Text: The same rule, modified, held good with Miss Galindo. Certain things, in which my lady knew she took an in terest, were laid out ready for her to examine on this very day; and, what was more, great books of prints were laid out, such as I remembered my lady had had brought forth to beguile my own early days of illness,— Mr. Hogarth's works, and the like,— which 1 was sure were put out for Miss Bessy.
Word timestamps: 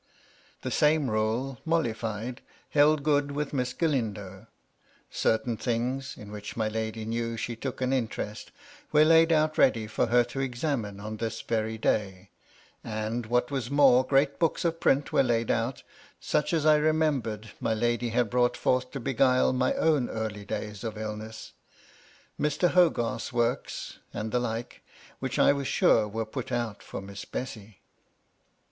The 0.63 0.71
same 0.71 1.11
rule, 1.11 1.59
modified, 1.63 2.41
held 2.71 3.03
good 3.03 3.29
with 3.33 3.53
Miss 3.53 3.71
Galindo. 3.71 4.47
Certain 5.11 5.55
things, 5.55 6.17
in 6.17 6.31
which 6.31 6.57
my 6.57 6.67
lady 6.67 7.05
knew 7.05 7.37
she 7.37 7.55
took 7.55 7.81
an 7.81 7.93
in 7.93 8.07
terest, 8.07 8.47
were 8.91 9.05
laid 9.05 9.31
out 9.31 9.59
ready 9.59 9.85
for 9.85 10.07
her 10.07 10.23
to 10.23 10.39
examine 10.39 10.99
on 10.99 11.17
this 11.17 11.41
very 11.43 11.77
day; 11.77 12.31
and, 12.83 13.27
what 13.27 13.51
was 13.51 13.69
more, 13.69 14.03
great 14.03 14.39
books 14.39 14.65
of 14.65 14.79
prints 14.79 15.11
were 15.11 15.21
laid 15.21 15.51
out, 15.51 15.83
such 16.19 16.51
as 16.51 16.65
I 16.65 16.77
remembered 16.77 17.51
my 17.59 17.75
lady 17.75 18.09
had 18.09 18.15
had 18.17 18.29
brought 18.31 18.57
forth 18.57 18.89
to 18.93 18.99
beguile 18.99 19.53
my 19.53 19.75
own 19.75 20.09
early 20.09 20.45
days 20.45 20.83
of 20.83 20.97
illness,— 20.97 21.51
Mr. 22.41 22.71
Hogarth's 22.71 23.31
works, 23.31 23.99
and 24.15 24.31
the 24.31 24.39
like,— 24.39 24.81
which 25.19 25.37
1 25.37 25.55
was 25.55 25.67
sure 25.67 26.07
were 26.07 26.25
put 26.25 26.51
out 26.51 26.81
for 26.81 27.01
Miss 27.03 27.23
Bessy. 27.23 27.81